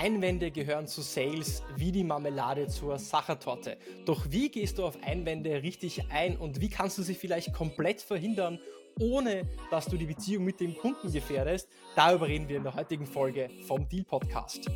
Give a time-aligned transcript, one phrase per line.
[0.00, 3.76] Einwände gehören zu Sales wie die Marmelade zur Sachertorte.
[4.06, 8.00] Doch wie gehst du auf Einwände richtig ein und wie kannst du sie vielleicht komplett
[8.00, 8.58] verhindern,
[8.98, 11.68] ohne dass du die Beziehung mit dem Kunden gefährdest?
[11.96, 14.70] Darüber reden wir in der heutigen Folge vom Deal Podcast.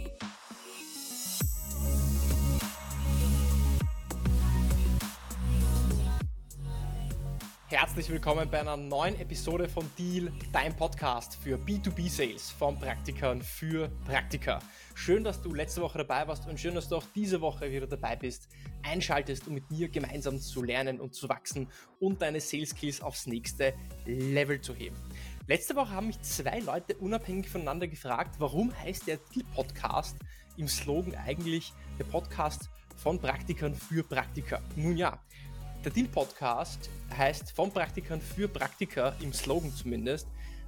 [7.77, 13.89] Herzlich willkommen bei einer neuen Episode von Deal, dein Podcast für B2B-Sales von Praktikern für
[14.07, 14.61] Praktiker.
[14.95, 17.89] Schön, dass du letzte Woche dabei warst und schön, dass du auch diese Woche wieder
[17.89, 18.49] dabei bist,
[18.85, 21.67] einschaltest, um mit mir gemeinsam zu lernen und zu wachsen
[21.99, 23.75] und deine Sales Skills aufs nächste
[24.07, 24.95] Level zu heben.
[25.49, 30.17] Letzte Woche haben mich zwei Leute unabhängig voneinander gefragt, warum heißt der Deal Podcast
[30.57, 34.63] im Slogan eigentlich der Podcast von Praktikern für Praktiker.
[34.77, 35.19] Nun ja,
[35.85, 40.27] der Deal Podcast heißt von Praktikern für Praktiker im Slogan zumindest,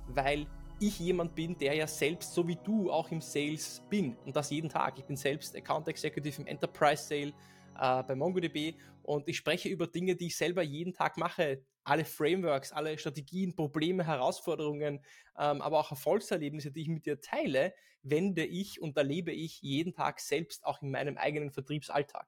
[0.08, 0.46] weil
[0.78, 4.50] ich jemand bin, der ja selbst so wie du auch im Sales bin und das
[4.50, 4.98] jeden Tag.
[4.98, 7.32] Ich bin selbst Account Executive im Enterprise Sale
[7.78, 11.62] äh, bei MongoDB und ich spreche über Dinge, die ich selber jeden Tag mache.
[11.84, 15.02] Alle Frameworks, alle Strategien, Probleme, Herausforderungen,
[15.38, 19.94] ähm, aber auch Erfolgserlebnisse, die ich mit dir teile, wende ich und erlebe ich jeden
[19.94, 22.26] Tag selbst auch in meinem eigenen Vertriebsalltag.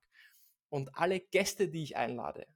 [0.71, 2.47] Und alle Gäste, die ich einlade,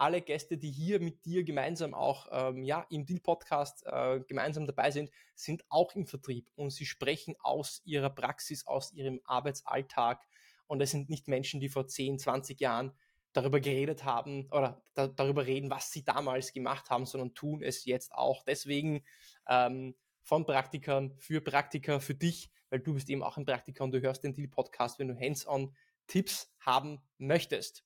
[0.00, 4.90] alle Gäste, die hier mit dir gemeinsam auch ähm, ja, im Deal-Podcast äh, gemeinsam dabei
[4.90, 10.26] sind, sind auch im Vertrieb und sie sprechen aus ihrer Praxis, aus ihrem Arbeitsalltag.
[10.66, 12.92] Und es sind nicht Menschen, die vor 10, 20 Jahren
[13.34, 17.84] darüber geredet haben oder da, darüber reden, was sie damals gemacht haben, sondern tun es
[17.84, 18.42] jetzt auch.
[18.44, 19.04] Deswegen
[19.48, 23.92] ähm, von Praktikern für Praktiker, für dich, weil du bist eben auch ein Praktiker und
[23.92, 25.74] du hörst den Deal-Podcast, wenn du hands-on
[26.06, 27.84] Tipps haben möchtest.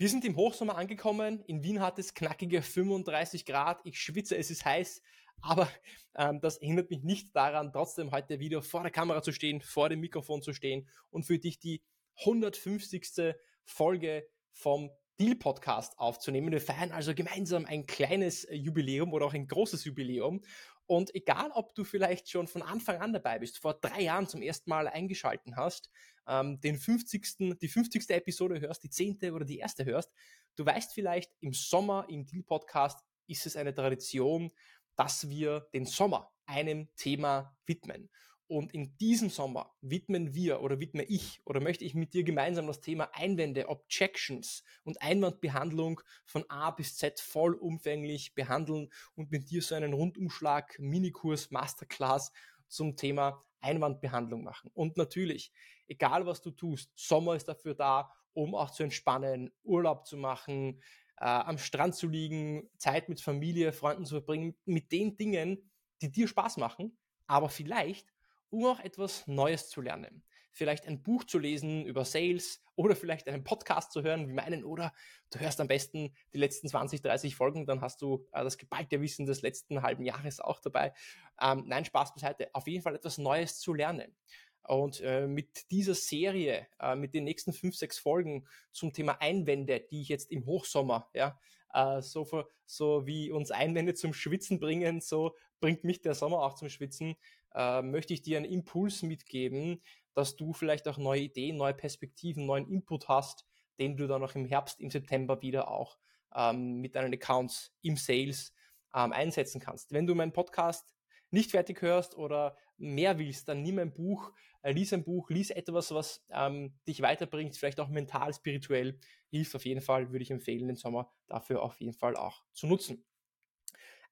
[0.00, 1.42] Wir sind im Hochsommer angekommen.
[1.48, 3.80] In Wien hat es knackige 35 Grad.
[3.82, 5.02] Ich schwitze, es ist heiß.
[5.40, 5.68] Aber
[6.14, 9.88] ähm, das hindert mich nicht daran, trotzdem heute wieder vor der Kamera zu stehen, vor
[9.88, 11.82] dem Mikrofon zu stehen und für dich die
[12.20, 13.34] 150.
[13.64, 16.52] Folge vom Deal Podcast aufzunehmen.
[16.52, 20.40] Wir feiern also gemeinsam ein kleines Jubiläum oder auch ein großes Jubiläum.
[20.86, 24.40] Und egal, ob du vielleicht schon von Anfang an dabei bist, vor drei Jahren zum
[24.40, 25.90] ersten Mal eingeschalten hast,
[26.26, 27.58] ähm, den 50.
[27.60, 28.08] die 50.
[28.10, 29.32] Episode hörst, die 10.
[29.32, 30.10] oder die erste hörst,
[30.56, 34.50] du weißt vielleicht, im Sommer im Deal Podcast ist es eine Tradition,
[34.96, 38.08] dass wir den Sommer einem Thema widmen.
[38.48, 42.66] Und in diesem Sommer widmen wir oder widme ich oder möchte ich mit dir gemeinsam
[42.66, 49.60] das Thema Einwände, Objections und Einwandbehandlung von A bis Z vollumfänglich behandeln und mit dir
[49.60, 52.32] so einen Rundumschlag, Minikurs, Masterclass
[52.68, 54.70] zum Thema Einwandbehandlung machen.
[54.72, 55.52] Und natürlich,
[55.86, 60.80] egal was du tust, Sommer ist dafür da, um auch zu entspannen, Urlaub zu machen,
[61.18, 65.70] äh, am Strand zu liegen, Zeit mit Familie, Freunden zu verbringen, mit den Dingen,
[66.00, 68.06] die dir Spaß machen, aber vielleicht
[68.50, 70.22] um auch etwas Neues zu lernen.
[70.50, 74.64] Vielleicht ein Buch zu lesen über Sales oder vielleicht einen Podcast zu hören wie meinen
[74.64, 74.92] oder
[75.30, 79.00] du hörst am besten die letzten 20, 30 Folgen, dann hast du äh, das geballte
[79.00, 80.92] Wissen des letzten halben Jahres auch dabei.
[81.40, 82.50] Ähm, nein, Spaß beiseite.
[82.54, 84.16] Auf jeden Fall etwas Neues zu lernen.
[84.62, 89.80] Und äh, mit dieser Serie, äh, mit den nächsten fünf, sechs Folgen zum Thema Einwände,
[89.90, 91.38] die ich jetzt im Hochsommer, ja,
[91.72, 96.42] äh, so, für, so wie uns Einwände zum Schwitzen bringen, so bringt mich der Sommer
[96.42, 97.16] auch zum Schwitzen,
[97.54, 99.82] äh, möchte ich dir einen Impuls mitgeben,
[100.14, 103.44] dass du vielleicht auch neue Ideen, neue Perspektiven, neuen Input hast,
[103.78, 105.98] den du dann auch im Herbst, im September wieder auch
[106.34, 108.52] ähm, mit deinen Accounts im Sales
[108.94, 109.92] ähm, einsetzen kannst.
[109.92, 110.94] Wenn du meinen Podcast
[111.30, 114.32] nicht fertig hörst oder mehr willst, dann nimm ein Buch,
[114.62, 118.98] äh, lies ein Buch, lies etwas, was ähm, dich weiterbringt, vielleicht auch mental, spirituell,
[119.30, 122.66] hilft auf jeden Fall, würde ich empfehlen, den Sommer dafür auf jeden Fall auch zu
[122.66, 123.04] nutzen.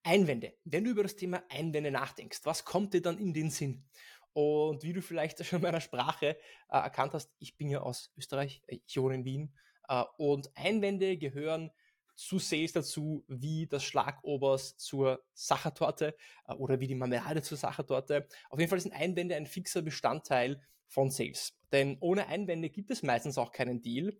[0.06, 0.54] Einwände.
[0.64, 3.84] Wenn du über das Thema Einwände nachdenkst, was kommt dir dann in den Sinn?
[4.32, 6.36] Und wie du vielleicht schon in meiner Sprache äh,
[6.68, 9.54] erkannt hast, ich bin ja aus Österreich, äh, ich wohne in Wien,
[9.88, 11.72] äh, und Einwände gehören
[12.14, 18.28] zu Sales dazu, wie das Schlagobers zur Sachertorte äh, oder wie die Marmelade zur Sachertorte.
[18.48, 21.58] Auf jeden Fall sind Einwände ein fixer Bestandteil von Sales.
[21.72, 24.16] Denn ohne Einwände gibt es meistens auch keinen Deal.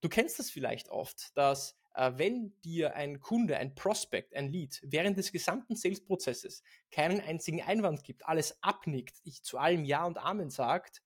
[0.00, 5.18] Du kennst das vielleicht oft, dass wenn dir ein Kunde, ein Prospect, ein Lead während
[5.18, 10.50] des gesamten Sales-Prozesses keinen einzigen Einwand gibt, alles abnickt, ich zu allem Ja und Amen
[10.50, 11.02] sagt,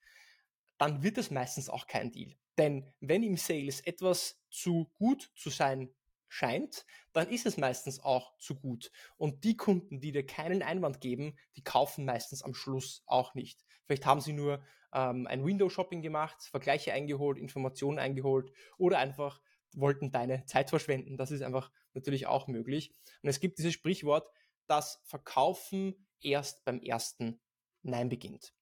[0.76, 2.34] dann wird es meistens auch kein Deal.
[2.58, 5.94] Denn wenn im Sales etwas zu gut zu sein
[6.28, 8.90] scheint, dann ist es meistens auch zu gut.
[9.16, 13.64] Und die Kunden, die dir keinen Einwand geben, die kaufen meistens am Schluss auch nicht.
[13.86, 14.62] Vielleicht haben sie nur
[14.92, 19.40] ähm, ein Window-Shopping gemacht, Vergleiche eingeholt, Informationen eingeholt oder einfach
[19.74, 21.16] wollten deine Zeit verschwenden.
[21.16, 22.92] Das ist einfach natürlich auch möglich.
[23.22, 24.28] Und es gibt dieses Sprichwort,
[24.66, 27.40] dass Verkaufen erst beim ersten
[27.82, 28.54] Nein beginnt.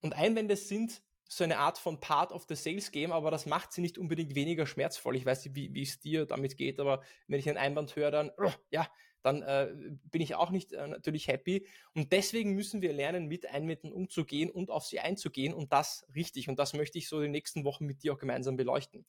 [0.00, 3.72] Und Einwände sind so eine Art von Part of the Sales Game, aber das macht
[3.72, 5.16] sie nicht unbedingt weniger schmerzvoll.
[5.16, 8.10] Ich weiß nicht, wie, wie es dir damit geht, aber wenn ich einen Einwand höre,
[8.10, 8.88] dann, oh, ja,
[9.22, 9.68] dann äh,
[10.10, 11.66] bin ich auch nicht äh, natürlich happy.
[11.94, 16.48] Und deswegen müssen wir lernen, mit Einwänden umzugehen und auf sie einzugehen und das richtig.
[16.48, 19.06] Und das möchte ich so in den nächsten Wochen mit dir auch gemeinsam beleuchten.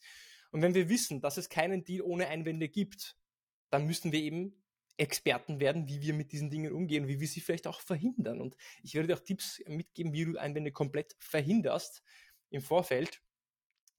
[0.52, 3.18] Und wenn wir wissen, dass es keinen Deal ohne Einwände gibt,
[3.70, 4.62] dann müssen wir eben
[4.98, 8.42] Experten werden, wie wir mit diesen Dingen umgehen, wie wir sie vielleicht auch verhindern.
[8.42, 12.04] Und ich werde dir auch Tipps mitgeben, wie du Einwände komplett verhinderst
[12.50, 13.22] im Vorfeld.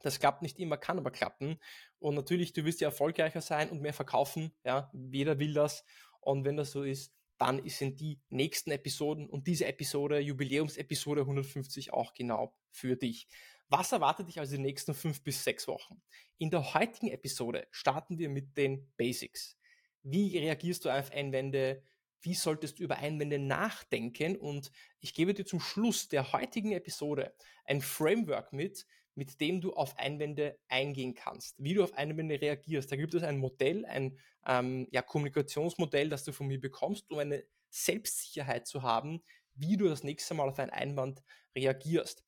[0.00, 1.58] Das klappt nicht immer, kann aber klappen.
[1.98, 4.52] Und natürlich, du wirst ja erfolgreicher sein und mehr verkaufen.
[4.64, 5.84] Ja, jeder will das.
[6.20, 11.92] Und wenn das so ist, dann sind die nächsten Episoden und diese Episode, Jubiläumsepisode 150
[11.92, 13.26] auch genau für dich.
[13.74, 16.02] Was erwartet dich also die nächsten fünf bis sechs Wochen?
[16.36, 19.56] In der heutigen Episode starten wir mit den Basics.
[20.02, 21.82] Wie reagierst du auf Einwände?
[22.20, 24.36] Wie solltest du über Einwände nachdenken?
[24.36, 24.70] Und
[25.00, 27.34] ich gebe dir zum Schluss der heutigen Episode
[27.64, 28.84] ein Framework mit,
[29.14, 32.92] mit dem du auf Einwände eingehen kannst, wie du auf Einwände reagierst.
[32.92, 37.20] Da gibt es ein Modell, ein ähm, ja, Kommunikationsmodell, das du von mir bekommst, um
[37.20, 39.22] eine Selbstsicherheit zu haben,
[39.54, 41.22] wie du das nächste Mal auf einen Einwand
[41.56, 42.22] reagierst.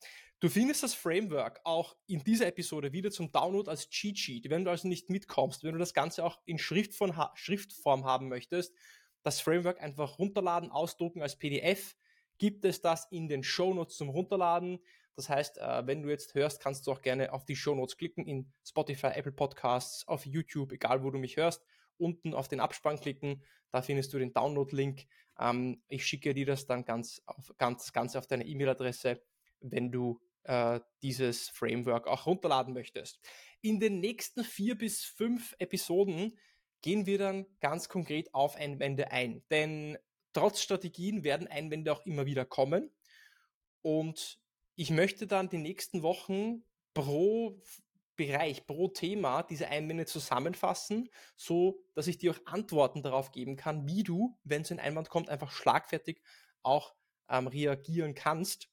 [0.44, 4.50] Du findest das Framework auch in dieser Episode wieder zum Download als Cheat Sheet.
[4.50, 8.74] Wenn du also nicht mitkommst, wenn du das Ganze auch in Schriftform, Schriftform haben möchtest,
[9.22, 11.96] das Framework einfach runterladen, ausdrucken als PDF,
[12.36, 14.80] gibt es das in den Show Notes zum Runterladen.
[15.16, 17.96] Das heißt, äh, wenn du jetzt hörst, kannst du auch gerne auf die Show Notes
[17.96, 21.64] klicken in Spotify, Apple Podcasts, auf YouTube, egal wo du mich hörst.
[21.96, 25.06] Unten auf den Abspann klicken, da findest du den Download-Link.
[25.40, 27.22] Ähm, ich schicke dir das dann ganz,
[27.56, 29.22] ganz, ganz auf deine E-Mail-Adresse,
[29.60, 33.20] wenn du äh, dieses Framework auch runterladen möchtest.
[33.60, 36.38] In den nächsten vier bis fünf Episoden
[36.82, 39.42] gehen wir dann ganz konkret auf Einwände ein.
[39.50, 39.98] Denn
[40.34, 42.90] trotz Strategien werden Einwände auch immer wieder kommen.
[43.80, 44.38] Und
[44.76, 47.60] ich möchte dann die nächsten Wochen pro
[48.16, 53.86] Bereich, pro Thema diese Einwände zusammenfassen, so dass ich dir auch Antworten darauf geben kann,
[53.88, 56.22] wie du, wenn so ein Einwand kommt, einfach schlagfertig
[56.62, 56.94] auch
[57.28, 58.68] ähm, reagieren kannst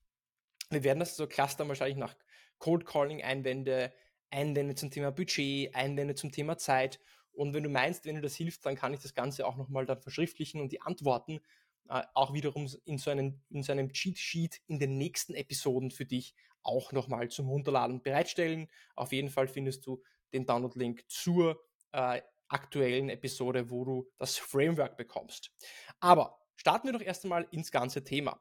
[0.71, 2.15] wir werden das so clustern wahrscheinlich nach
[2.57, 3.93] Cold Calling Einwände,
[4.29, 6.99] Einwände zum Thema Budget, Einwände zum Thema Zeit.
[7.33, 9.85] Und wenn du meinst, wenn dir das hilft, dann kann ich das Ganze auch nochmal
[9.85, 11.41] dann verschriftlichen und die Antworten
[11.89, 15.91] äh, auch wiederum in so, einem, in so einem Cheat Sheet in den nächsten Episoden
[15.91, 18.69] für dich auch nochmal zum Runterladen bereitstellen.
[18.95, 20.01] Auf jeden Fall findest du
[20.33, 25.51] den Download-Link zur äh, aktuellen Episode, wo du das Framework bekommst.
[25.99, 28.39] Aber starten wir doch erst einmal ins ganze Thema.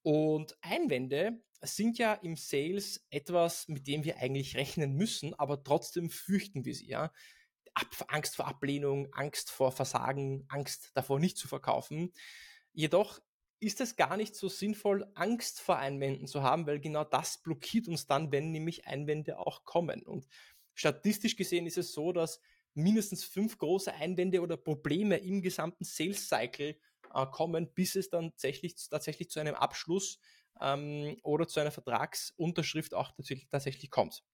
[0.00, 6.08] Und Einwände sind ja im Sales etwas, mit dem wir eigentlich rechnen müssen, aber trotzdem
[6.08, 7.12] fürchten wir sie, ja.
[8.08, 12.14] Angst vor Ablehnung, Angst vor Versagen, Angst davor nicht zu verkaufen.
[12.72, 13.20] Jedoch
[13.60, 17.86] ist es gar nicht so sinnvoll, Angst vor Einwänden zu haben, weil genau das blockiert
[17.86, 20.02] uns dann, wenn nämlich Einwände auch kommen.
[20.04, 20.26] Und
[20.74, 22.40] statistisch gesehen ist es so, dass
[22.72, 26.78] mindestens fünf große Einwände oder Probleme im gesamten Sales Cycle
[27.14, 30.18] äh, kommen, bis es dann tatsächlich, tatsächlich zu einem Abschluss
[30.60, 34.24] ähm, oder zu einer Vertragsunterschrift auch tatsächlich, tatsächlich kommt.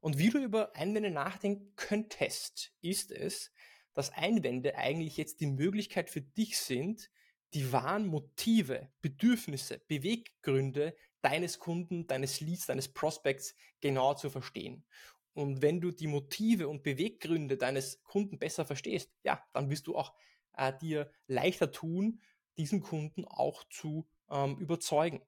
[0.00, 3.52] Und wie du über Einwände nachdenken könntest, ist es,
[3.94, 7.10] dass Einwände eigentlich jetzt die Möglichkeit für dich sind,
[7.54, 14.84] die wahren Motive, Bedürfnisse, Beweggründe deines Kunden, deines Leads, deines Prospects genauer zu verstehen.
[15.32, 19.96] Und wenn du die Motive und Beweggründe deines Kunden besser verstehst, ja, dann wirst du
[19.96, 20.14] auch
[20.56, 22.20] äh, dir leichter tun,
[22.56, 25.22] diesen Kunden auch zu ähm, überzeugen.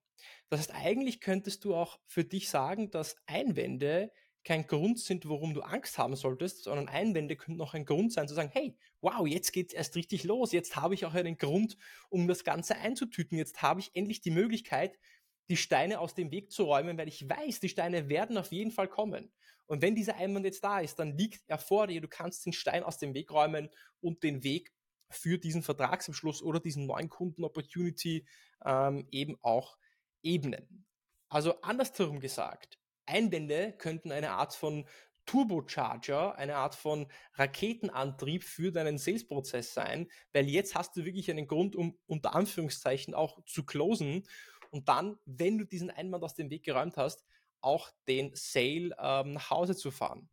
[0.49, 4.11] Das heißt, eigentlich könntest du auch für dich sagen, dass Einwände
[4.45, 8.29] kein Grund sind, warum du Angst haben solltest, sondern Einwände könnten auch ein Grund sein,
[8.29, 11.77] zu sagen, hey, wow, jetzt geht's erst richtig los, jetzt habe ich auch einen Grund,
[12.09, 14.99] um das Ganze einzutüten, jetzt habe ich endlich die Möglichkeit,
[15.51, 18.71] die Steine aus dem Weg zu räumen, weil ich weiß, die Steine werden auf jeden
[18.71, 19.31] Fall kommen.
[19.67, 22.53] Und wenn dieser Einwand jetzt da ist, dann liegt er vor dir, du kannst den
[22.53, 23.69] Stein aus dem Weg räumen
[24.01, 24.73] und den Weg
[25.11, 28.27] für diesen Vertragsabschluss oder diesen neuen Kunden-Opportunity
[28.65, 29.79] ähm, eben auch
[30.23, 30.87] ebnen.
[31.29, 34.87] Also andersherum gesagt, Einwände könnten eine Art von
[35.27, 41.47] Turbocharger, eine Art von Raketenantrieb für deinen Sales-Prozess sein, weil jetzt hast du wirklich einen
[41.47, 44.27] Grund, um unter Anführungszeichen auch zu closen
[44.71, 47.25] und dann, wenn du diesen Einwand aus dem Weg geräumt hast,
[47.61, 50.31] auch den Sale ähm, nach Hause zu fahren.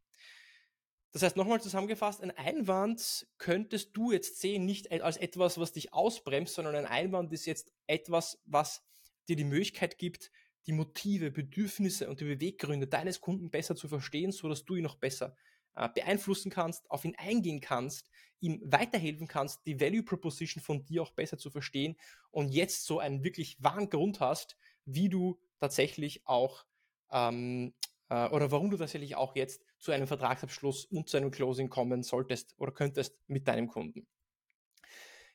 [1.15, 5.93] Das heißt, nochmal zusammengefasst, ein Einwand könntest du jetzt sehen, nicht als etwas, was dich
[5.93, 8.84] ausbremst, sondern ein Einwand ist jetzt etwas, was
[9.29, 10.29] dir die Möglichkeit gibt,
[10.67, 14.84] die Motive, Bedürfnisse und die Beweggründe deines Kunden besser zu verstehen, so dass du ihn
[14.84, 15.38] noch besser
[15.75, 18.10] äh, beeinflussen kannst, auf ihn eingehen kannst,
[18.41, 21.95] ihm weiterhelfen kannst, die Value Proposition von dir auch besser zu verstehen
[22.29, 26.65] und jetzt so einen wirklich wahren Grund hast, wie du tatsächlich auch
[27.10, 27.74] ähm,
[28.10, 32.01] äh, oder warum du tatsächlich auch jetzt zu einem Vertragsabschluss und zu einem Closing kommen
[32.01, 34.08] solltest oder könntest mit deinem Kunden.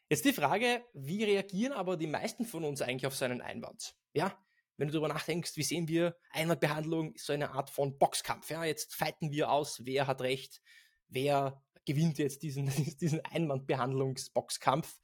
[0.09, 3.95] Jetzt die Frage, wie reagieren aber die meisten von uns eigentlich auf so einen Einwand?
[4.13, 4.37] Ja,
[4.77, 8.51] wenn du darüber nachdenkst, wie sehen wir Einwandbehandlung, ist so eine Art von Boxkampf.
[8.51, 10.61] Ja, jetzt fighten wir aus, wer hat recht,
[11.07, 12.67] wer gewinnt jetzt diesen,
[13.01, 14.99] diesen Einwandbehandlungsboxkampf.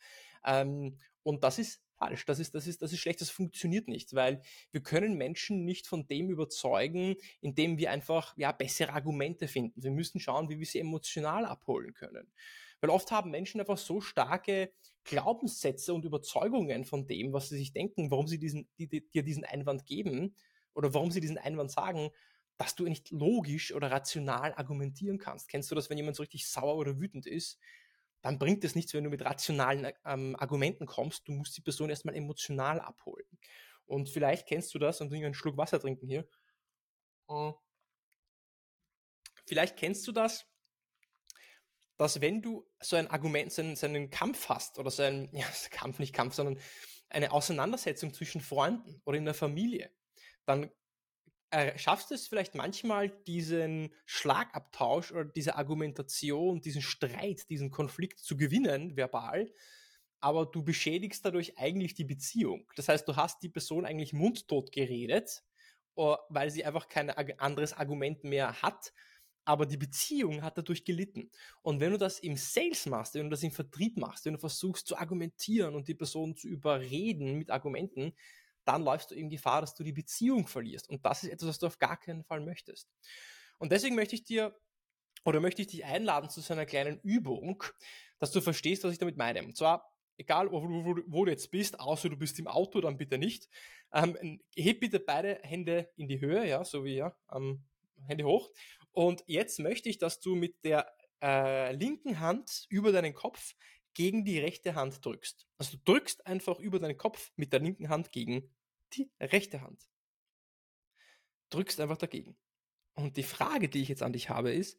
[0.45, 2.25] Ähm, und das ist falsch.
[2.27, 3.21] Das ist, das ist, das ist schlecht.
[3.21, 8.53] Das funktioniert nicht, weil wir können Menschen nicht von dem überzeugen, indem wir einfach, ja,
[8.53, 9.83] bessere Argumente finden.
[9.83, 12.31] Wir müssen schauen, wie wir sie emotional abholen können.
[12.81, 14.73] Weil oft haben Menschen einfach so starke
[15.05, 19.23] Glaubenssätze und Überzeugungen von dem, was sie sich denken, warum sie diesen, die, die, dir
[19.23, 20.35] diesen Einwand geben
[20.75, 22.11] oder warum sie diesen Einwand sagen,
[22.59, 25.49] dass du nicht logisch oder rational argumentieren kannst.
[25.49, 27.59] Kennst du das, wenn jemand so richtig sauer oder wütend ist?
[28.27, 31.29] Dann bringt es nichts, wenn du mit rationalen ähm, Argumenten kommst.
[31.29, 33.25] Du musst die Person erstmal emotional abholen.
[33.85, 36.29] Und vielleicht kennst du das und einen Schluck Wasser trinken hier.
[37.29, 37.53] Äh,
[39.47, 40.45] vielleicht kennst du das,
[41.99, 45.29] dass wenn du so ein Argument, so einen, so einen Kampf hast oder so ein,
[45.33, 46.59] ja, Kampf, nicht Kampf, sondern
[47.09, 49.93] eine Auseinandersetzung zwischen Freunden oder in der Familie,
[50.47, 50.69] dann
[51.77, 58.37] schaffst du es vielleicht manchmal, diesen Schlagabtausch oder diese Argumentation, diesen Streit, diesen Konflikt zu
[58.37, 59.53] gewinnen, verbal,
[60.21, 62.71] aber du beschädigst dadurch eigentlich die Beziehung.
[62.77, 65.45] Das heißt, du hast die Person eigentlich mundtot geredet,
[65.95, 68.93] weil sie einfach kein anderes Argument mehr hat,
[69.45, 71.31] aber die Beziehung hat dadurch gelitten.
[71.63, 74.41] Und wenn du das im Sales machst, wenn du das im Vertrieb machst, wenn du
[74.41, 78.13] versuchst zu argumentieren und die Person zu überreden mit Argumenten,
[78.67, 80.89] dann läufst du in Gefahr, dass du die Beziehung verlierst.
[80.89, 82.91] Und das ist etwas, was du auf gar keinen Fall möchtest.
[83.59, 84.55] Und deswegen möchte ich dir
[85.25, 87.63] oder möchte ich dich einladen zu so einer kleinen Übung,
[88.19, 89.43] dass du verstehst, was ich damit meine.
[89.43, 92.97] Und zwar, egal wo, wo, wo du jetzt bist, außer du bist im Auto, dann
[92.97, 93.49] bitte nicht.
[93.93, 97.65] Ähm, heb bitte beide Hände in die Höhe, ja, so wie ja, ähm,
[98.07, 98.51] Hände hoch.
[98.93, 100.93] Und jetzt möchte ich, dass du mit der
[101.23, 103.55] äh, linken Hand über deinen Kopf
[103.95, 105.49] gegen die rechte Hand drückst.
[105.59, 108.55] Also du drückst einfach über deinen Kopf mit der linken Hand gegen
[108.95, 109.89] die rechte Hand.
[111.51, 112.37] Drückst einfach dagegen.
[112.95, 114.79] Und die Frage, die ich jetzt an dich habe, ist,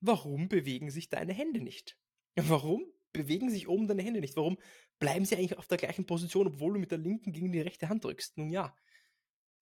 [0.00, 1.98] warum bewegen sich deine Hände nicht?
[2.36, 4.36] Warum bewegen sich oben deine Hände nicht?
[4.36, 4.58] Warum
[4.98, 7.88] bleiben sie eigentlich auf der gleichen Position, obwohl du mit der linken gegen die rechte
[7.88, 8.38] Hand drückst?
[8.38, 8.76] Nun ja,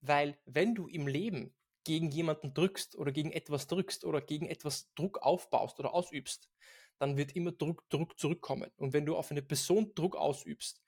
[0.00, 4.92] weil wenn du im Leben gegen jemanden drückst oder gegen etwas drückst oder gegen etwas
[4.94, 6.50] Druck aufbaust oder ausübst,
[6.98, 8.70] dann wird immer Druck, Druck zurückkommen.
[8.76, 10.82] Und wenn du auf eine Person Druck ausübst,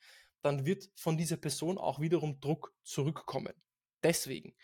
[0.46, 3.52] dann wird von dieser Person auch wiederum Druck zurückkommen.
[4.02, 4.54] Deswegen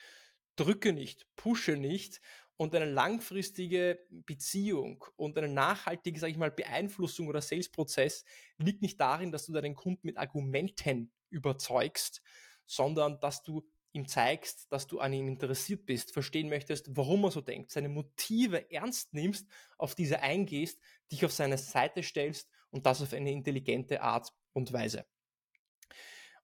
[0.57, 2.21] drücke nicht, pushe nicht
[2.57, 8.25] und eine langfristige Beziehung und eine nachhaltige, sage ich mal, Beeinflussung oder Sales-Prozess
[8.59, 12.23] liegt nicht darin, dass du deinen Kunden mit Argumenten überzeugst,
[12.67, 17.31] sondern dass du ihm zeigst, dass du an ihm interessiert bist, verstehen möchtest, warum er
[17.31, 22.87] so denkt, seine Motive ernst nimmst, auf diese eingehst, dich auf seine Seite stellst und
[22.87, 25.05] das auf eine intelligente Art und Weise.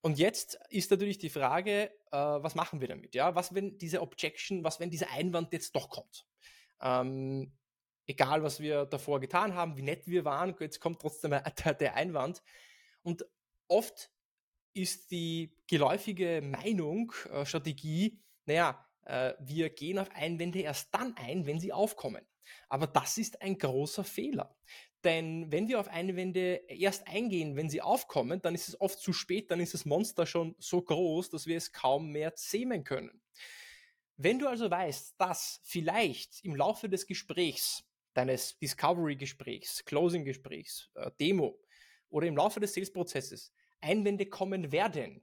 [0.00, 3.14] Und jetzt ist natürlich die Frage, äh, was machen wir damit?
[3.14, 6.26] Ja, was wenn diese Objection, was wenn dieser Einwand jetzt doch kommt?
[6.80, 7.52] Ähm,
[8.06, 11.30] egal, was wir davor getan haben, wie nett wir waren, jetzt kommt trotzdem
[11.80, 12.42] der Einwand.
[13.02, 13.26] Und
[13.66, 14.10] oft
[14.72, 18.87] ist die geläufige Meinung, äh, Strategie, naja,
[19.38, 22.26] wir gehen auf Einwände erst dann ein, wenn sie aufkommen.
[22.68, 24.54] Aber das ist ein großer Fehler.
[25.04, 29.12] Denn wenn wir auf Einwände erst eingehen, wenn sie aufkommen, dann ist es oft zu
[29.12, 33.22] spät, dann ist das Monster schon so groß, dass wir es kaum mehr zähmen können.
[34.16, 37.84] Wenn du also weißt, dass vielleicht im Laufe des Gesprächs,
[38.14, 41.60] deines Discovery-Gesprächs, Closing-Gesprächs, äh, Demo
[42.08, 45.22] oder im Laufe des Sales-Prozesses Einwände kommen werden,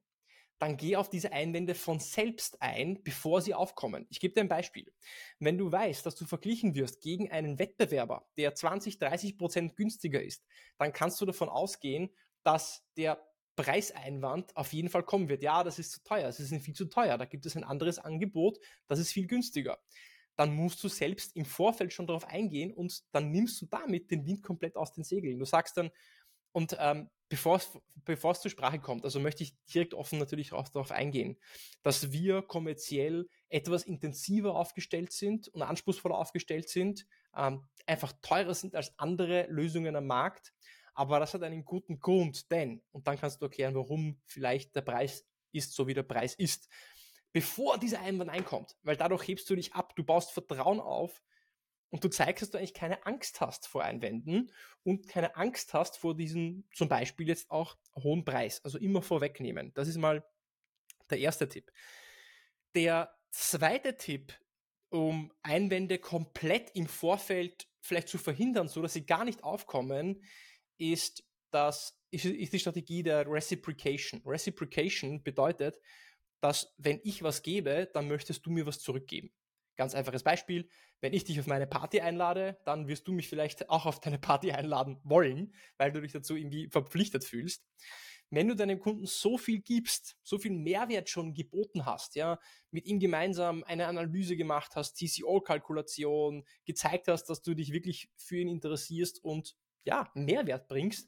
[0.59, 4.05] dann geh auf diese Einwände von selbst ein, bevor sie aufkommen.
[4.09, 4.93] Ich gebe dir ein Beispiel.
[5.39, 10.21] Wenn du weißt, dass du verglichen wirst gegen einen Wettbewerber, der 20, 30 Prozent günstiger
[10.23, 10.45] ist,
[10.77, 12.09] dann kannst du davon ausgehen,
[12.43, 13.21] dass der
[13.55, 15.43] Preiseinwand auf jeden Fall kommen wird.
[15.43, 17.99] Ja, das ist zu teuer, es ist viel zu teuer, da gibt es ein anderes
[17.99, 19.79] Angebot, das ist viel günstiger.
[20.37, 24.25] Dann musst du selbst im Vorfeld schon darauf eingehen und dann nimmst du damit den
[24.25, 25.39] Wind komplett aus den Segeln.
[25.39, 25.91] Du sagst dann,
[26.55, 30.89] und ähm, bevor es, zur Sprache kommt, also möchte ich direkt offen natürlich auch darauf
[30.89, 31.37] eingehen,
[31.83, 38.73] dass wir kommerziell etwas intensiver aufgestellt sind und anspruchsvoller aufgestellt sind, ähm, einfach teurer sind
[38.73, 40.53] als andere Lösungen am Markt.
[40.93, 44.81] Aber das hat einen guten Grund, denn, und dann kannst du erklären, warum vielleicht der
[44.81, 46.69] Preis ist, so wie der Preis ist,
[47.33, 51.21] bevor dieser Einwand einkommt, weil dadurch hebst du dich ab, du baust Vertrauen auf,
[51.95, 54.51] und du zeigst, dass du eigentlich keine Angst hast vor Einwänden
[54.83, 58.59] und keine Angst hast vor diesem zum Beispiel jetzt auch hohen Preis.
[58.65, 59.73] Also immer vorwegnehmen.
[59.75, 60.21] Das ist mal
[61.09, 61.71] der erste Tipp.
[62.75, 64.37] Der zweite Tipp
[64.89, 70.21] um Einwände komplett im Vorfeld vielleicht zu verhindern, so dass sie gar nicht aufkommen,
[70.77, 74.21] ist das ist, ist die Strategie der Reciprocation.
[74.25, 75.79] Reciprocation bedeutet,
[76.41, 79.31] dass wenn ich was gebe, dann möchtest du mir was zurückgeben.
[79.75, 80.69] Ganz einfaches Beispiel,
[81.01, 84.19] wenn ich dich auf meine Party einlade, dann wirst du mich vielleicht auch auf deine
[84.19, 87.65] Party einladen wollen, weil du dich dazu irgendwie verpflichtet fühlst.
[88.31, 92.39] Wenn du deinem Kunden so viel gibst, so viel Mehrwert schon geboten hast, ja,
[92.71, 98.37] mit ihm gemeinsam eine Analyse gemacht hast, TCO-Kalkulation, gezeigt hast, dass du dich wirklich für
[98.37, 101.07] ihn interessierst und ja, Mehrwert bringst,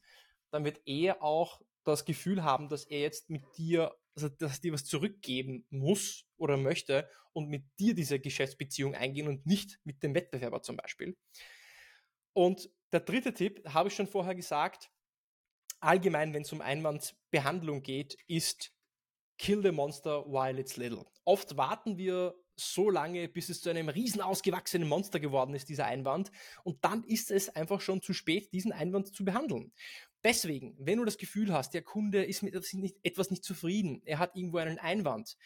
[0.51, 4.61] dann wird er auch das Gefühl haben, dass er jetzt mit dir, also dass er
[4.61, 10.01] dir was zurückgeben muss oder möchte und mit dir diese Geschäftsbeziehung eingehen und nicht mit
[10.01, 11.15] dem Wettbewerber zum Beispiel.
[12.33, 14.89] Und der dritte Tipp, habe ich schon vorher gesagt,
[15.79, 18.73] allgemein, wenn es um Einwandbehandlung geht, ist
[19.37, 21.05] Kill the Monster while it's little.
[21.25, 25.85] Oft warten wir so lange, bis es zu einem riesen ausgewachsenen Monster geworden ist, dieser
[25.85, 26.31] Einwand.
[26.63, 29.71] Und dann ist es einfach schon zu spät, diesen Einwand zu behandeln.
[30.23, 32.55] Deswegen, wenn du das Gefühl hast, der Kunde ist mit
[33.03, 35.37] etwas nicht zufrieden, er hat irgendwo einen Einwand,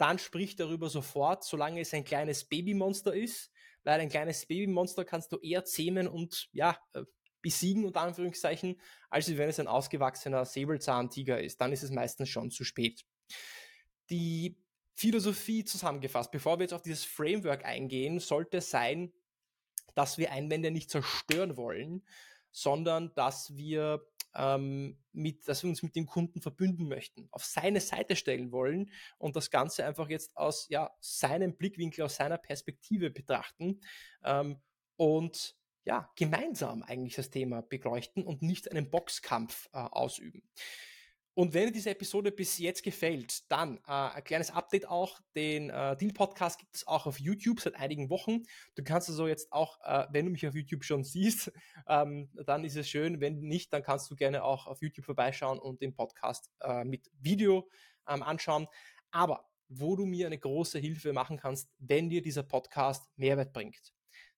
[0.00, 3.50] dann sprich darüber sofort, solange es ein kleines Babymonster ist,
[3.84, 7.02] weil ein kleines Babymonster kannst du eher zähmen und ja, äh,
[7.42, 11.60] besiegen, unter Anführungszeichen, als wenn es ein ausgewachsener Säbelzahntiger ist.
[11.60, 13.04] Dann ist es meistens schon zu spät.
[14.10, 14.58] Die
[14.94, 19.12] Philosophie zusammengefasst, bevor wir jetzt auf dieses Framework eingehen, sollte sein,
[19.94, 22.06] dass wir Einwände nicht zerstören wollen,
[22.52, 27.80] sondern dass wir ähm, mit, dass wir uns mit dem Kunden verbünden möchten, auf seine
[27.80, 33.10] Seite stellen wollen und das Ganze einfach jetzt aus ja, seinem Blickwinkel, aus seiner Perspektive
[33.10, 33.80] betrachten
[34.24, 34.60] ähm,
[34.96, 40.42] und ja, gemeinsam eigentlich das Thema beleuchten und nicht einen Boxkampf äh, ausüben.
[41.34, 45.20] Und wenn dir diese Episode bis jetzt gefällt, dann äh, ein kleines Update auch.
[45.36, 48.42] Den äh, Deal Podcast gibt es auch auf YouTube seit einigen Wochen.
[48.74, 51.52] Du kannst also jetzt auch, äh, wenn du mich auf YouTube schon siehst,
[51.88, 53.20] ähm, dann ist es schön.
[53.20, 57.10] Wenn nicht, dann kannst du gerne auch auf YouTube vorbeischauen und den Podcast äh, mit
[57.18, 57.68] Video
[58.08, 58.66] ähm, anschauen.
[59.12, 63.94] Aber wo du mir eine große Hilfe machen kannst, wenn dir dieser Podcast Mehrwert bringt,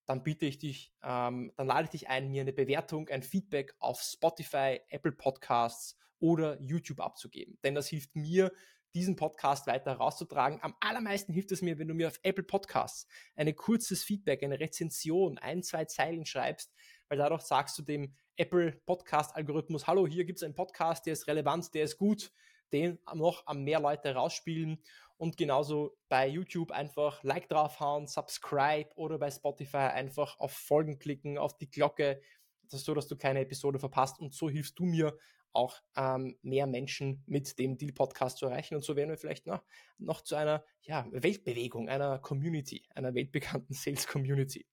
[0.06, 3.74] dann bitte ich dich, ähm, dann lade ich dich ein, mir eine Bewertung, ein Feedback
[3.78, 7.58] auf Spotify, Apple Podcasts oder YouTube abzugeben.
[7.62, 8.52] Denn das hilft mir,
[8.94, 10.58] diesen Podcast weiter herauszutragen.
[10.62, 14.60] Am allermeisten hilft es mir, wenn du mir auf Apple Podcasts ein kurzes Feedback, eine
[14.60, 16.74] Rezension, ein, zwei Zeilen schreibst,
[17.08, 21.14] weil dadurch sagst du dem Apple Podcast Algorithmus, hallo, hier gibt es einen Podcast, der
[21.14, 22.32] ist relevant, der ist gut,
[22.72, 24.82] den noch am mehr Leute rausspielen
[25.22, 31.38] und genauso bei YouTube einfach Like draufhauen, Subscribe oder bei Spotify einfach auf Folgen klicken,
[31.38, 32.20] auf die Glocke,
[32.66, 35.16] so dass du keine Episode verpasst und so hilfst du mir
[35.52, 38.74] auch ähm, mehr Menschen mit dem Deal-Podcast zu erreichen.
[38.74, 39.62] Und so werden wir vielleicht noch,
[39.96, 44.66] noch zu einer ja, Weltbewegung, einer Community, einer weltbekannten Sales-Community.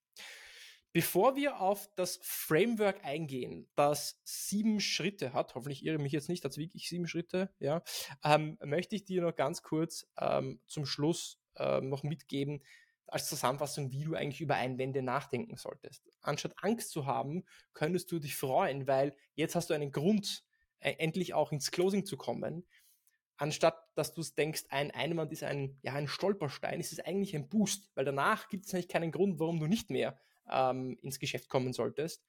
[0.91, 6.43] Bevor wir auf das Framework eingehen, das sieben Schritte hat, hoffentlich irre mich jetzt nicht,
[6.43, 7.83] hat es wirklich sieben Schritte, ja,
[8.23, 12.63] ähm, möchte ich dir noch ganz kurz ähm, zum Schluss ähm, noch mitgeben,
[13.05, 16.09] als Zusammenfassung, wie du eigentlich über Einwände nachdenken solltest.
[16.21, 20.43] Anstatt Angst zu haben, könntest du dich freuen, weil jetzt hast du einen Grund,
[20.79, 22.65] äh, endlich auch ins Closing zu kommen.
[23.37, 27.49] Anstatt dass du denkst, ein Einwand ist ein, ja, ein Stolperstein, ist es eigentlich ein
[27.49, 30.17] Boost, weil danach gibt es eigentlich keinen Grund, warum du nicht mehr
[30.51, 32.23] ähm, ins Geschäft kommen solltest.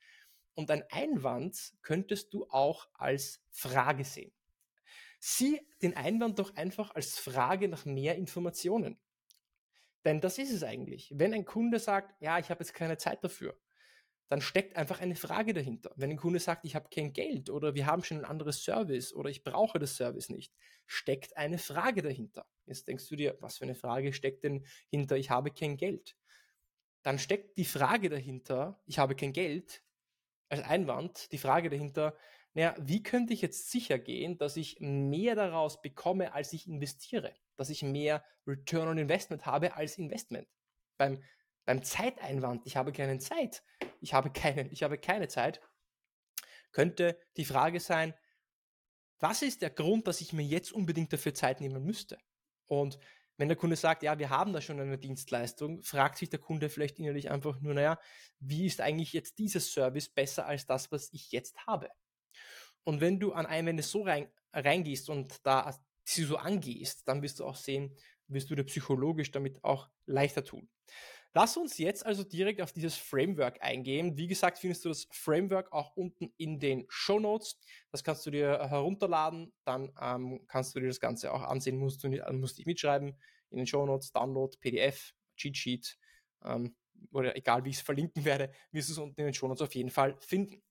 [0.55, 4.33] Und ein Einwand könntest du auch als Frage sehen.
[5.21, 8.99] Sieh den Einwand doch einfach als Frage nach mehr Informationen.
[10.05, 11.13] Denn das ist es eigentlich.
[11.15, 13.59] Wenn ein Kunde sagt, ja, ich habe jetzt keine Zeit dafür,
[14.29, 15.93] dann steckt einfach eine Frage dahinter.
[15.97, 19.13] Wenn ein Kunde sagt, ich habe kein Geld oder wir haben schon ein anderes Service
[19.13, 20.55] oder ich brauche das Service nicht,
[20.87, 22.47] steckt eine Frage dahinter.
[22.65, 26.17] Jetzt denkst du dir, was für eine Frage steckt denn hinter, ich habe kein Geld?
[27.03, 29.83] Dann steckt die Frage dahinter, ich habe kein Geld,
[30.49, 32.17] als Einwand, die Frage dahinter,
[32.55, 37.33] naja, wie könnte ich jetzt sicher gehen, dass ich mehr daraus bekomme, als ich investiere?
[37.57, 40.49] Dass ich mehr Return on Investment habe als Investment?
[40.99, 41.23] Beim
[41.71, 43.63] beim Zeiteinwand, ich habe keine Zeit,
[44.01, 45.61] ich habe keine, ich habe keine Zeit,
[46.73, 48.13] könnte die Frage sein,
[49.21, 52.19] was ist der Grund, dass ich mir jetzt unbedingt dafür Zeit nehmen müsste?
[52.67, 52.99] Und
[53.41, 56.69] wenn der Kunde sagt, ja, wir haben da schon eine Dienstleistung, fragt sich der Kunde
[56.69, 57.99] vielleicht innerlich einfach nur, naja,
[58.39, 61.89] wie ist eigentlich jetzt dieses Service besser als das, was ich jetzt habe?
[62.85, 65.75] Und wenn du an Einwände so rein, reingehst und da
[66.05, 67.97] sie so angehst, dann wirst du auch sehen,
[68.29, 70.69] wirst du dir psychologisch damit auch leichter tun.
[71.33, 74.17] Lass uns jetzt also direkt auf dieses Framework eingehen.
[74.17, 77.59] Wie gesagt, findest du das Framework auch unten in den Show Notes.
[77.93, 82.03] Das kannst du dir herunterladen, dann ähm, kannst du dir das Ganze auch ansehen, musst
[82.03, 83.17] du nicht, musst nicht mitschreiben.
[83.51, 85.99] In den Show Notes, Download, PDF, Cheat Sheet
[86.45, 86.75] ähm,
[87.13, 89.75] oder egal wie ich es verlinken werde, wirst du es unten in den Shownotes auf
[89.75, 90.63] jeden Fall finden.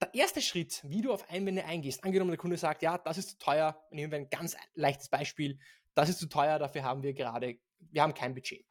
[0.00, 3.30] Der erste Schritt, wie du auf Einwände eingehst, angenommen der Kunde sagt, ja, das ist
[3.30, 5.58] zu teuer, nehmen wir ein ganz leichtes Beispiel,
[5.94, 8.66] das ist zu teuer, dafür haben wir gerade, wir haben kein Budget.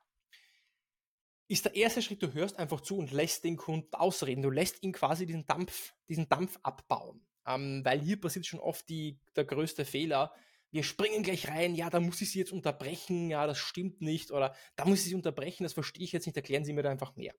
[1.48, 4.42] Ist der erste Schritt, du hörst einfach zu und lässt den Kunden ausreden.
[4.42, 7.26] Du lässt ihn quasi diesen Dampf, diesen Dampf abbauen.
[7.46, 10.34] Ähm, weil hier passiert schon oft die, der größte Fehler.
[10.72, 14.32] Wir springen gleich rein, ja, da muss ich Sie jetzt unterbrechen, ja, das stimmt nicht,
[14.32, 16.90] oder da muss ich Sie unterbrechen, das verstehe ich jetzt nicht, erklären Sie mir da
[16.90, 17.34] einfach mehr.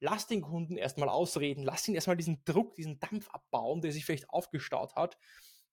[0.00, 4.04] Lass den Kunden erstmal ausreden, lass ihn erstmal diesen Druck, diesen Dampf abbauen, der sich
[4.04, 5.18] vielleicht aufgestaut hat,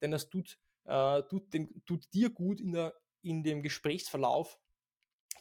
[0.01, 4.57] denn das tut, äh, tut, den, tut dir gut in, der, in dem Gesprächsverlauf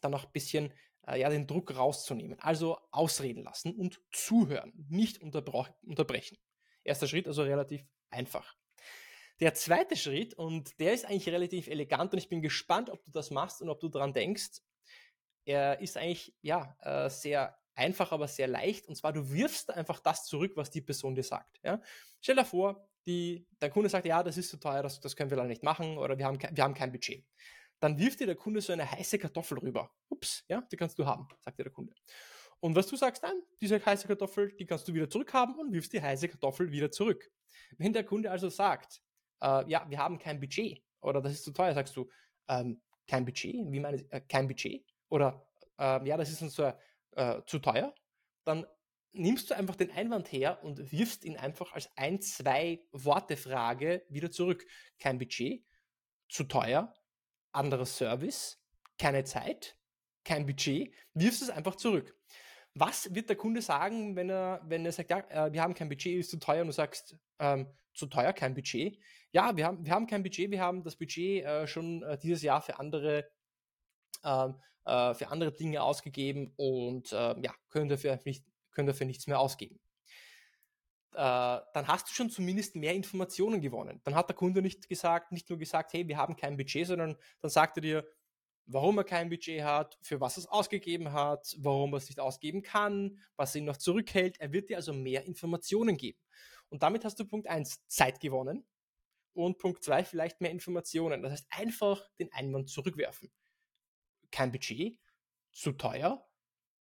[0.03, 0.73] dann noch ein bisschen
[1.07, 2.39] äh, ja, den Druck rauszunehmen.
[2.41, 6.39] Also ausreden lassen und zuhören, nicht unterbrechen.
[6.83, 8.55] Erster Schritt, also relativ einfach.
[9.41, 13.11] Der zweite Schritt, und der ist eigentlich relativ elegant und ich bin gespannt, ob du
[13.11, 14.61] das machst und ob du daran denkst,
[15.45, 18.87] er ist eigentlich ja äh, sehr einfach, aber sehr leicht.
[18.87, 21.59] Und zwar, du wirfst einfach das zurück, was die Person dir sagt.
[21.63, 21.81] Ja?
[22.21, 25.31] Stell dir vor, die, der Kunde sagt, ja, das ist zu teuer, das, das können
[25.31, 27.25] wir leider nicht machen oder wir haben, wir haben kein Budget.
[27.85, 29.91] Dann wirft dir der Kunde so eine heiße Kartoffel rüber.
[30.09, 31.93] Ups, ja, die kannst du haben, sagt dir der Kunde.
[32.61, 35.93] Und was du sagst dann, diese heiße Kartoffel, die kannst du wieder zurückhaben und wirfst
[35.93, 37.31] die heiße Kartoffel wieder zurück.
[37.77, 39.03] Wenn der Kunde also sagt,
[39.43, 42.09] äh, ja, wir haben kein Budget oder das ist zu teuer, sagst du,
[42.49, 43.55] ähm, kein Budget?
[43.71, 44.83] Wie meine äh, kein Budget?
[45.11, 45.47] Oder
[45.79, 47.95] äh, ja, das ist uns äh, zu teuer?
[48.45, 48.65] Dann
[49.13, 54.07] nimmst du einfach den Einwand her und wirfst ihn einfach als ein, zwei Worte Frage
[54.09, 54.65] wieder zurück.
[54.99, 55.67] Kein Budget,
[56.31, 56.95] zu teuer,
[57.55, 58.61] anderer Service,
[58.99, 59.77] keine Zeit,
[60.25, 62.17] kein Budget, wirfst es einfach zurück.
[62.75, 65.89] Was wird der Kunde sagen, wenn er, wenn er sagt, ja, äh, wir haben kein
[65.89, 68.99] Budget, ist zu teuer und du sagst, ähm, zu teuer, kein Budget?
[69.31, 72.43] Ja, wir haben, wir haben kein Budget, wir haben das Budget äh, schon äh, dieses
[72.43, 73.31] Jahr für andere,
[74.25, 79.29] ähm, äh, für andere Dinge ausgegeben und ähm, ja, können dafür, nicht, können dafür nichts
[79.29, 79.79] mehr ausgeben.
[81.15, 84.01] Äh, dann hast du schon zumindest mehr Informationen gewonnen.
[84.05, 87.17] Dann hat der Kunde nicht gesagt, nicht nur gesagt, hey, wir haben kein Budget, sondern
[87.41, 88.09] dann sagt er dir,
[88.67, 92.21] warum er kein Budget hat, für was er es ausgegeben hat, warum er es nicht
[92.21, 94.41] ausgeben kann, was ihn noch zurückhält.
[94.41, 96.19] Er wird dir also mehr Informationen geben.
[96.69, 98.67] Und damit hast du Punkt 1 Zeit gewonnen
[99.35, 101.23] und Punkt 2 vielleicht mehr Informationen.
[101.23, 103.31] Das heißt, einfach den Einwand zurückwerfen.
[104.31, 104.99] Kein Budget,
[105.53, 106.27] zu teuer,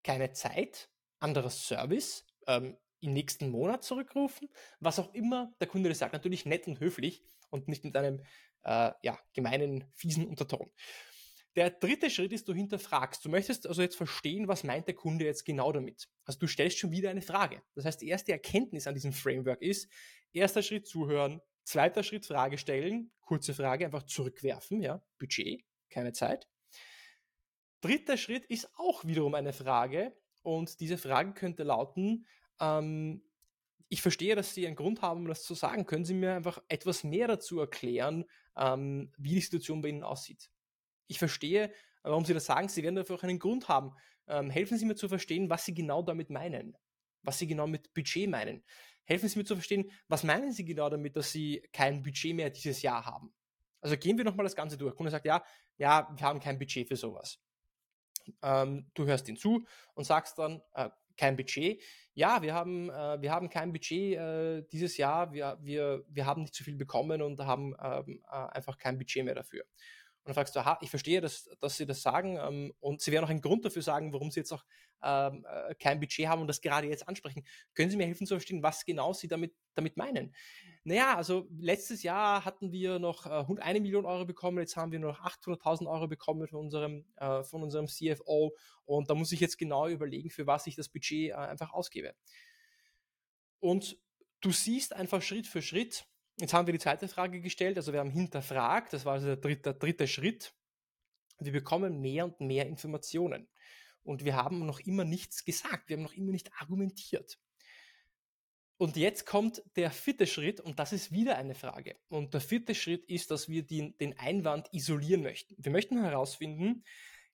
[0.05, 4.49] keine Zeit, anderes Service, ähm, im nächsten Monat zurückrufen,
[4.81, 6.13] was auch immer der Kunde das sagt.
[6.13, 8.23] Natürlich nett und höflich und nicht mit einem
[8.63, 10.71] äh, ja, gemeinen, fiesen Unterton.
[11.57, 13.25] Der dritte Schritt ist, du hinterfragst.
[13.25, 16.09] Du möchtest also jetzt verstehen, was meint der Kunde jetzt genau damit.
[16.25, 17.63] Also du stellst schon wieder eine Frage.
[17.75, 19.91] Das heißt, die erste Erkenntnis an diesem Framework ist,
[20.33, 26.49] erster Schritt zuhören, zweiter Schritt Frage stellen, kurze Frage einfach zurückwerfen, ja, Budget, keine Zeit.
[27.81, 32.27] Dritter Schritt ist auch wiederum eine Frage und diese Frage könnte lauten,
[32.61, 33.23] ähm,
[33.89, 35.85] ich verstehe, dass Sie einen Grund haben, um das zu sagen.
[35.85, 38.25] Können Sie mir einfach etwas mehr dazu erklären,
[38.57, 40.51] ähm, wie die Situation bei Ihnen aussieht?
[41.09, 42.69] Ich verstehe, warum Sie das sagen.
[42.69, 43.93] Sie werden dafür auch einen Grund haben.
[44.29, 46.77] Ähm, helfen Sie mir zu verstehen, was Sie genau damit meinen.
[47.23, 48.63] Was Sie genau mit Budget meinen.
[49.05, 52.51] Helfen Sie mir zu verstehen, was meinen Sie genau damit, dass Sie kein Budget mehr
[52.51, 53.35] dieses Jahr haben.
[53.81, 54.93] Also gehen wir nochmal das Ganze durch.
[54.93, 55.43] Der Kunde sagt, ja,
[55.79, 57.41] ja, wir haben kein Budget für sowas.
[58.43, 61.83] Ähm, du hörst ihn zu und sagst dann, äh, kein Budget.
[62.15, 65.33] Ja, wir haben, äh, wir haben kein Budget äh, dieses Jahr.
[65.33, 69.25] Wir, wir, wir haben nicht so viel bekommen und haben ähm, äh, einfach kein Budget
[69.25, 69.65] mehr dafür.
[70.23, 73.11] Und dann fragst du, aha, ich verstehe, dass, dass sie das sagen ähm, und sie
[73.11, 74.65] werden auch einen Grund dafür sagen, warum sie jetzt auch
[75.03, 77.43] ähm, äh, kein Budget haben und das gerade jetzt ansprechen.
[77.75, 80.35] Können Sie mir helfen zu verstehen, was genau Sie damit, damit meinen?
[80.85, 84.99] Naja, also letztes Jahr hatten wir noch äh, eine Million Euro bekommen, jetzt haben wir
[84.99, 88.55] nur noch 800.000 Euro bekommen von unserem, äh, von unserem CFO
[88.85, 92.15] und da muss ich jetzt genau überlegen, für was ich das Budget äh, einfach ausgebe.
[93.59, 93.99] Und
[94.41, 96.07] du siehst einfach Schritt für Schritt,
[96.39, 99.37] Jetzt haben wir die zweite Frage gestellt, also wir haben hinterfragt, das war also der
[99.37, 100.55] dritte, dritte Schritt.
[101.39, 103.49] Wir bekommen mehr und mehr Informationen.
[104.03, 107.39] Und wir haben noch immer nichts gesagt, wir haben noch immer nicht argumentiert.
[108.79, 111.97] Und jetzt kommt der vierte Schritt und das ist wieder eine Frage.
[112.09, 115.55] Und der vierte Schritt ist, dass wir die, den Einwand isolieren möchten.
[115.59, 116.83] Wir möchten herausfinden,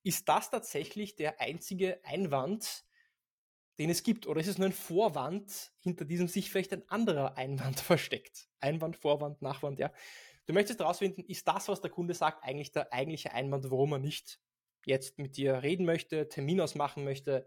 [0.02, 2.84] ist das tatsächlich der einzige Einwand,
[3.78, 4.26] den es gibt?
[4.26, 8.48] Oder ist es nur ein Vorwand, hinter diesem sich vielleicht ein anderer Einwand versteckt?
[8.60, 9.92] Einwand, Vorwand, Nachwand, ja.
[10.46, 13.98] Du möchtest herausfinden, ist das, was der Kunde sagt, eigentlich der eigentliche Einwand, warum er
[13.98, 14.40] nicht
[14.84, 17.46] jetzt mit dir reden möchte, Termin ausmachen möchte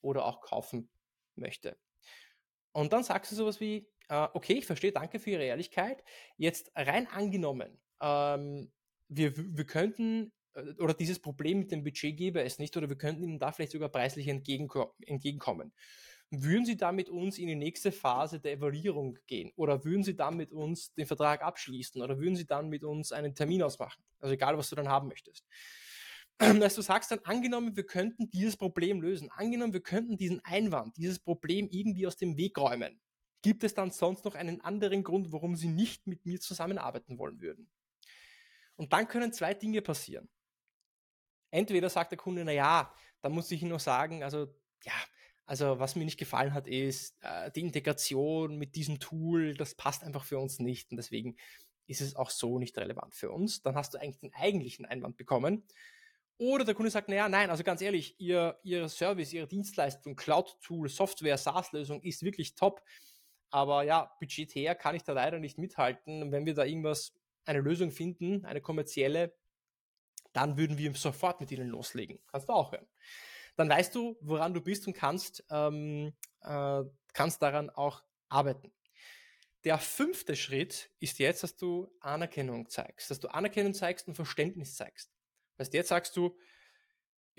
[0.00, 0.88] oder auch kaufen
[1.34, 1.76] möchte.
[2.72, 6.02] Und dann sagst du sowas wie, äh, okay, ich verstehe, danke für Ihre Ehrlichkeit.
[6.36, 8.72] Jetzt rein angenommen, ähm,
[9.08, 10.32] wir, wir könnten
[10.78, 13.72] oder dieses Problem mit dem Budget gäbe es nicht oder wir könnten Ihnen da vielleicht
[13.72, 15.72] sogar preislich entgegenkommen.
[16.30, 19.50] Würden Sie da mit uns in die nächste Phase der Evaluierung gehen?
[19.56, 22.02] Oder würden Sie dann mit uns den Vertrag abschließen?
[22.02, 24.02] Oder würden Sie dann mit uns einen Termin ausmachen?
[24.20, 25.46] Also egal, was du dann haben möchtest.
[26.36, 29.30] Dass du sagst dann, angenommen, wir könnten dieses Problem lösen.
[29.30, 33.00] Angenommen, wir könnten diesen Einwand, dieses Problem irgendwie aus dem Weg räumen.
[33.40, 37.40] Gibt es dann sonst noch einen anderen Grund, warum Sie nicht mit mir zusammenarbeiten wollen
[37.40, 37.70] würden?
[38.76, 40.28] Und dann können zwei Dinge passieren.
[41.50, 44.46] Entweder sagt der Kunde, na ja, da muss ich noch sagen, also
[44.84, 44.92] ja,
[45.46, 50.04] also was mir nicht gefallen hat, ist äh, die Integration mit diesem Tool, das passt
[50.04, 51.36] einfach für uns nicht und deswegen
[51.86, 53.62] ist es auch so nicht relevant für uns.
[53.62, 55.66] Dann hast du eigentlich den eigentlichen Einwand bekommen.
[56.36, 60.88] Oder der Kunde sagt, naja, nein, also ganz ehrlich, ihr, ihr Service, Ihre Dienstleistung, Cloud-Tool,
[60.88, 62.82] Software, SaaS-Lösung ist wirklich top.
[63.50, 66.30] Aber ja, budgetär kann ich da leider nicht mithalten.
[66.30, 69.34] Wenn wir da irgendwas, eine Lösung finden, eine kommerzielle,
[70.38, 72.18] dann würden wir sofort mit ihnen loslegen.
[72.26, 72.86] Kannst du auch hören
[73.58, 78.72] dann weißt du, woran du bist und kannst, ähm, äh, kannst daran auch arbeiten.
[79.64, 84.76] Der fünfte Schritt ist jetzt, dass du Anerkennung zeigst, dass du Anerkennung zeigst und Verständnis
[84.76, 85.10] zeigst.
[85.56, 86.38] Weißt jetzt sagst du,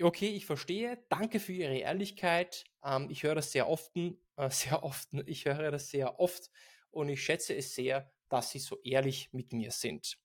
[0.02, 2.64] okay, ich verstehe, danke für Ihre Ehrlichkeit.
[2.84, 4.12] Ähm, ich höre das sehr oft, äh,
[4.50, 6.50] sehr oft, ich höre das sehr oft
[6.90, 10.18] und ich schätze es sehr, dass Sie so ehrlich mit mir sind.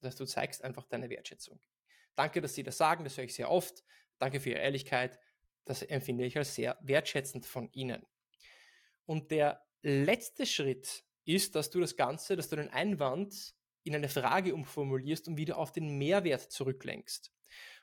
[0.00, 1.60] Das heißt, du zeigst einfach deine Wertschätzung.
[2.14, 3.84] Danke, dass Sie das sagen, das höre ich sehr oft.
[4.18, 5.18] Danke für Ihre Ehrlichkeit.
[5.64, 8.04] Das empfinde ich als sehr wertschätzend von Ihnen.
[9.06, 14.08] Und der letzte Schritt ist, dass du das Ganze, dass du den Einwand in eine
[14.08, 17.32] Frage umformulierst und wieder auf den Mehrwert zurücklenkst.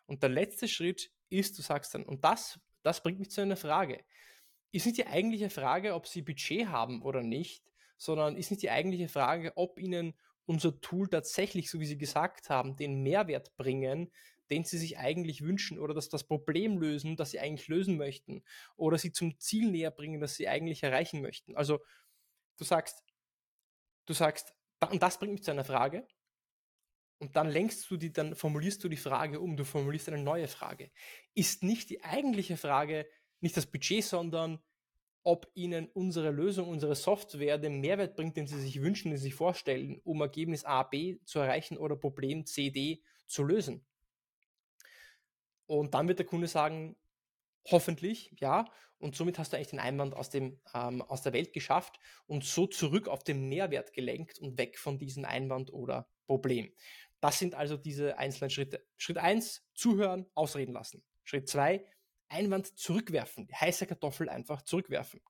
[0.06, 3.58] Und der letzte Schritt ist, du sagst dann, und das, das bringt mich zu einer
[3.58, 4.04] Frage.
[4.72, 7.64] Ist nicht die eigentliche Frage, ob Sie Budget haben oder nicht,
[7.98, 10.14] sondern ist nicht die eigentliche Frage, ob Ihnen
[10.48, 14.12] unser Tool tatsächlich, so wie Sie gesagt haben, den Mehrwert bringen,
[14.50, 18.44] den sie sich eigentlich wünschen oder dass das Problem lösen, das sie eigentlich lösen möchten
[18.76, 21.56] oder sie zum Ziel näher bringen, das sie eigentlich erreichen möchten.
[21.56, 21.80] Also
[22.58, 23.04] du sagst,
[24.06, 24.54] du sagst,
[24.90, 26.08] und das bringt mich zu einer Frage.
[27.20, 30.48] Und dann lenkst du die, dann formulierst du die Frage um, du formulierst eine neue
[30.48, 30.92] Frage.
[31.34, 33.08] Ist nicht die eigentliche Frage
[33.40, 34.60] nicht das Budget, sondern
[35.28, 39.26] ob ihnen unsere Lösung, unsere Software den Mehrwert bringt, den sie sich wünschen, den sie
[39.26, 43.86] sich vorstellen, um Ergebnis A, B zu erreichen oder Problem C, D zu lösen.
[45.66, 46.96] Und dann wird der Kunde sagen,
[47.70, 48.72] hoffentlich, ja.
[49.00, 52.46] Und somit hast du eigentlich den Einwand aus, dem, ähm, aus der Welt geschafft und
[52.46, 56.72] so zurück auf den Mehrwert gelenkt und weg von diesem Einwand oder Problem.
[57.20, 58.82] Das sind also diese einzelnen Schritte.
[58.96, 61.04] Schritt eins zuhören, ausreden lassen.
[61.26, 61.86] Schritt zwei
[62.30, 65.22] Einwand zurückwerfen, heiße Kartoffel einfach zurückwerfen.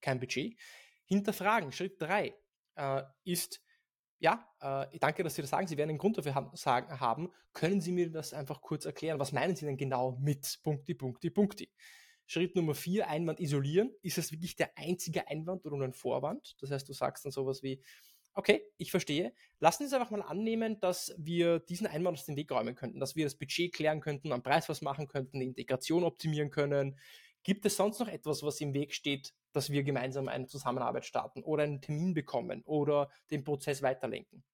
[0.00, 0.58] Kein Budget.
[1.06, 1.72] Hinterfragen.
[1.72, 2.34] Schritt drei
[2.76, 3.60] äh, ist
[4.18, 5.66] ja, äh, danke, dass Sie das sagen.
[5.66, 7.30] Sie werden einen Grund dafür haben, sagen, haben.
[7.52, 9.18] Können Sie mir das einfach kurz erklären?
[9.18, 11.70] Was meinen Sie denn genau mit Punkti, Punkti, Punkti?
[12.26, 13.94] Schritt Nummer vier, Einwand isolieren.
[14.02, 16.56] Ist es wirklich der einzige Einwand oder nur ein Vorwand?
[16.60, 17.82] Das heißt, du sagst dann sowas wie,
[18.36, 19.32] okay, ich verstehe.
[19.58, 23.00] Lassen Sie uns einfach mal annehmen, dass wir diesen Einwand aus dem Weg räumen könnten,
[23.00, 26.98] dass wir das Budget klären könnten, am Preis was machen könnten, die Integration optimieren können.
[27.42, 31.42] Gibt es sonst noch etwas, was im Weg steht, dass wir gemeinsam eine Zusammenarbeit starten
[31.42, 34.44] oder einen Termin bekommen oder den Prozess weiterlenken.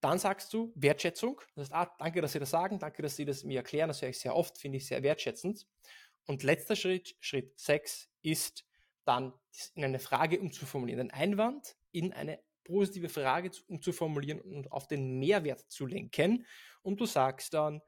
[0.00, 1.42] Dann sagst du Wertschätzung.
[1.54, 4.00] Das heißt, ah, danke, dass Sie das sagen, danke, dass Sie das mir erklären, das
[4.00, 5.66] höre ich sehr oft, finde ich sehr wertschätzend.
[6.26, 8.64] Und letzter Schritt, Schritt 6, ist
[9.04, 9.34] dann
[9.74, 15.60] in eine Frage umzuformulieren, den Einwand in eine positive Frage umzuformulieren und auf den Mehrwert
[15.70, 16.46] zu lenken.
[16.82, 17.80] Und du sagst dann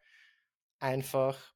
[0.79, 1.55] einfach,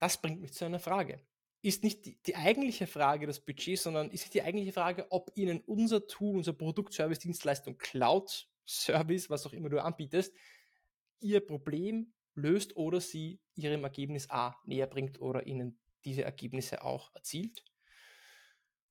[0.00, 1.20] das bringt mich zu einer Frage
[1.62, 5.60] ist nicht die, die, eigentliche Frage das Budget, sondern ist die eigentliche Frage, ob Ihnen
[5.66, 10.34] unser Tool, unser Produkt, Service, Dienstleistung, Cloud, Service, was auch immer du anbietest,
[11.20, 17.12] Ihr Problem löst oder Sie Ihrem Ergebnis A näher bringt oder Ihnen diese Ergebnisse auch
[17.14, 17.64] erzielt.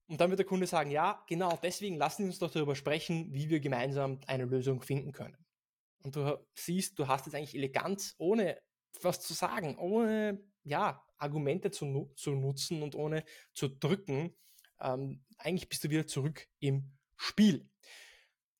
[0.08, 3.34] Und dann wird der Kunde sagen, ja, genau, deswegen lassen Sie uns doch darüber sprechen,
[3.34, 5.38] wie wir gemeinsam eine Lösung finden können.
[6.04, 8.58] Und du siehst, du hast jetzt eigentlich elegant, ohne
[9.02, 14.36] was zu sagen, ohne ja, Argumente zu, zu nutzen und ohne zu drücken,
[14.80, 17.70] ähm, eigentlich bist du wieder zurück im Spiel.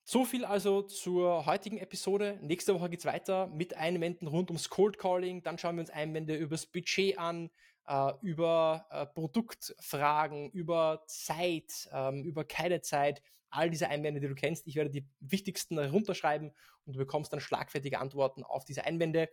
[0.03, 2.39] So viel also zur heutigen Episode.
[2.41, 5.43] Nächste Woche geht es weiter mit Einwänden rund ums Cold Calling.
[5.43, 7.49] Dann schauen wir uns Einwände übers Budget an,
[7.88, 13.21] äh, über äh, Produktfragen, über Zeit, ähm, über keine Zeit.
[13.50, 14.67] All diese Einwände, die du kennst.
[14.67, 16.52] Ich werde die wichtigsten runterschreiben
[16.86, 19.30] und du bekommst dann schlagfertige Antworten auf diese Einwände.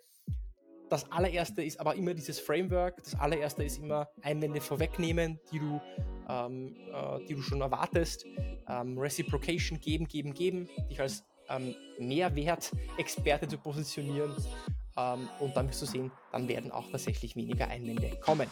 [0.89, 3.03] Das allererste ist aber immer dieses Framework.
[3.03, 5.81] Das allererste ist immer Einwände vorwegnehmen, die du,
[6.29, 8.27] ähm, äh, die du schon erwartest.
[8.69, 10.69] Ähm, Reciprocation geben, geben, geben.
[10.89, 14.35] Dich als ähm, Mehrwert-Experte zu positionieren.
[14.97, 18.49] Ähm, und dann wirst du sehen, dann werden auch tatsächlich weniger Einwände kommen.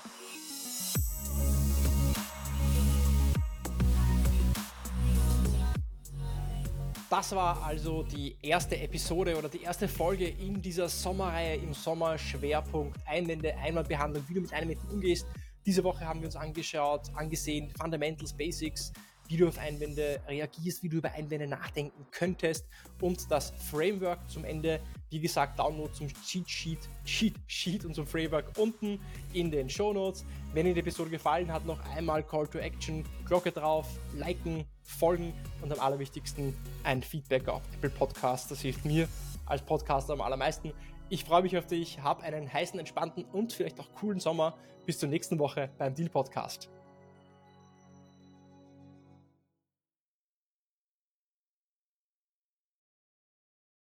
[7.12, 12.16] Das war also die erste Episode oder die erste Folge in dieser Sommerreihe im Sommer
[12.16, 15.26] Schwerpunkt Einwände, Einwandbehandlung, wie du mit Einwänden umgehst.
[15.66, 18.94] Diese Woche haben wir uns angeschaut, angesehen Fundamentals, Basics,
[19.32, 22.68] wie du auf Einwände reagierst, wie du über Einwände nachdenken könntest
[23.00, 24.78] und das Framework zum Ende.
[25.08, 29.00] Wie gesagt, Download zum Cheat Sheet, Cheat Sheet und zum Framework unten
[29.32, 30.26] in den Show Notes.
[30.52, 35.32] Wenn dir die Episode gefallen hat, noch einmal Call to Action, Glocke drauf, liken, folgen
[35.62, 38.50] und am allerwichtigsten ein Feedback auf Apple Podcast.
[38.50, 39.08] Das hilft mir
[39.46, 40.74] als Podcaster am allermeisten.
[41.08, 44.58] Ich freue mich auf dich, hab einen heißen, entspannten und vielleicht auch coolen Sommer.
[44.84, 46.68] Bis zur nächsten Woche beim Deal Podcast.